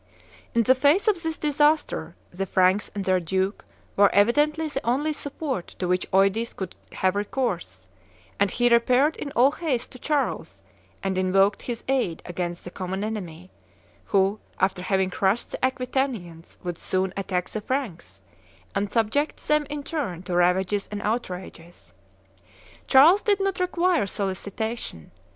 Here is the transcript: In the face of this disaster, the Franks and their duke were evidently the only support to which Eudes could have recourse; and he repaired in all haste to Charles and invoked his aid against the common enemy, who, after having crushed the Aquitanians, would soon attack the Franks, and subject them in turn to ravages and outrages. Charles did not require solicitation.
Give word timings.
In 0.55 0.63
the 0.63 0.73
face 0.73 1.07
of 1.07 1.21
this 1.21 1.37
disaster, 1.37 2.15
the 2.31 2.47
Franks 2.47 2.89
and 2.95 3.05
their 3.05 3.19
duke 3.19 3.63
were 3.95 4.09
evidently 4.15 4.67
the 4.67 4.83
only 4.83 5.13
support 5.13 5.75
to 5.77 5.87
which 5.87 6.07
Eudes 6.11 6.55
could 6.55 6.75
have 6.93 7.15
recourse; 7.15 7.87
and 8.39 8.49
he 8.49 8.67
repaired 8.67 9.15
in 9.17 9.31
all 9.35 9.51
haste 9.51 9.91
to 9.91 9.99
Charles 9.99 10.59
and 11.03 11.19
invoked 11.19 11.61
his 11.61 11.83
aid 11.87 12.23
against 12.25 12.63
the 12.63 12.71
common 12.71 13.03
enemy, 13.03 13.51
who, 14.05 14.39
after 14.59 14.81
having 14.81 15.11
crushed 15.11 15.51
the 15.51 15.63
Aquitanians, 15.63 16.57
would 16.63 16.79
soon 16.79 17.13
attack 17.15 17.47
the 17.49 17.61
Franks, 17.61 18.21
and 18.73 18.91
subject 18.91 19.37
them 19.47 19.67
in 19.69 19.83
turn 19.83 20.23
to 20.23 20.33
ravages 20.35 20.87
and 20.91 21.03
outrages. 21.03 21.93
Charles 22.87 23.21
did 23.21 23.39
not 23.39 23.59
require 23.59 24.07
solicitation. 24.07 25.11